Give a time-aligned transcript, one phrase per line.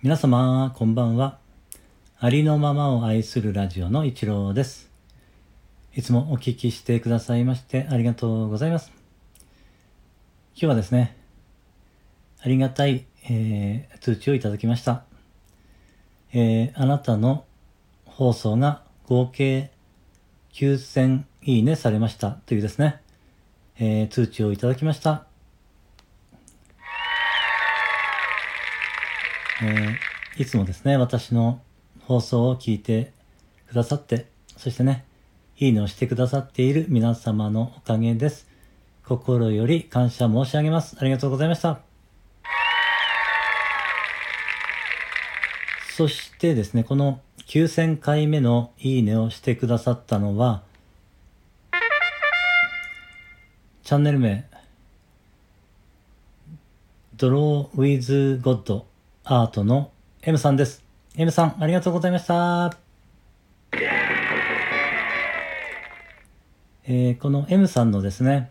[0.00, 1.40] 皆様、こんばんは。
[2.20, 4.92] ありのままを愛するラジオの一郎です。
[5.92, 8.92] いつもお聞きしてくださいましてありがとうございます。
[10.54, 11.16] 今日はですね、
[12.40, 15.02] ありがたい、えー、通知をいただきました。
[16.32, 17.44] えー、あなたの
[18.04, 19.72] 放送が合計
[20.52, 23.02] 9000いいねされましたというですね、
[23.80, 25.26] えー、通知をいただきました。
[29.60, 31.60] えー、いつもですね、私の
[32.02, 33.12] 放送を聞いて
[33.68, 34.26] くださって、
[34.56, 35.04] そしてね、
[35.58, 38.46] いいねをしてくださっている皆様のおかげです。
[39.04, 40.96] 心より感謝申し上げます。
[41.00, 41.80] ありがとうございました。
[45.96, 50.62] そしてですね、この9000回目のいいねをしてくださったのは、
[53.82, 54.46] チャンネル名、
[57.16, 58.86] ドローウィズゴッド
[59.30, 59.90] アートの
[60.22, 60.82] M さんです。
[61.14, 62.74] M さん、ありがとうございました。
[66.86, 68.50] えー、この M さんのですね、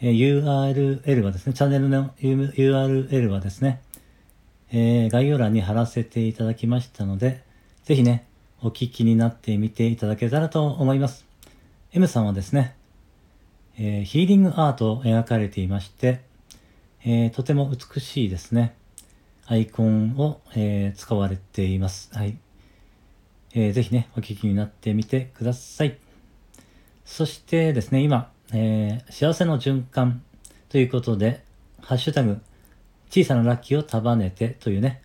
[0.00, 3.82] えー、URL はですね、チャンネルの URL はですね、
[4.70, 7.42] えー、概要欄に貼らせていただきましたので、
[7.82, 8.24] ぜひね、
[8.62, 11.26] お聞きになってみていただけたらと思います。
[11.92, 12.76] M さんはですね、
[13.80, 16.20] えー、ヒーリングアートを描かれていまして、
[17.04, 18.76] えー、とても美しいですね。
[19.48, 22.10] アイコンを、えー、使われています。
[22.12, 22.36] はい。
[23.54, 25.98] えー、ぜひね、お聞きになってみてください。
[27.04, 30.22] そしてですね、今、えー、幸せの循環
[30.68, 31.44] ということで、
[31.80, 32.40] ハッシュタグ、
[33.08, 35.00] 小さなラッキーを束ねてというね、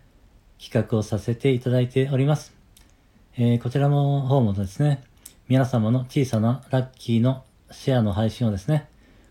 [0.60, 2.52] 企画をさせていただいております。
[3.36, 5.02] えー、こちらの方もですね、
[5.48, 8.88] 皆様の小さなラッキーのシェアの配信をですね、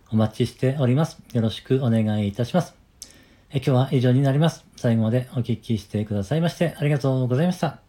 [0.10, 1.20] お待ちしております。
[1.34, 2.81] よろしくお願いいたします。
[3.54, 4.66] え今日は以上になります。
[4.78, 7.80] 最後までお聞きしてくださいましてありがとうございました。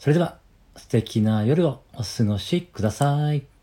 [0.00, 0.38] それでは
[0.76, 3.57] 素敵な夜をお過ごしください。